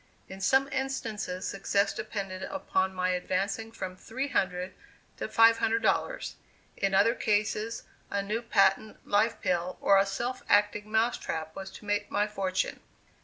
[0.27, 4.73] In some instances success depended upon my advancing from three hundred
[5.17, 6.37] to five hundred dollars;
[6.75, 11.69] in other cases a new patent life pill, or a self acting mouse trap was
[11.73, 12.79] to make my fortune.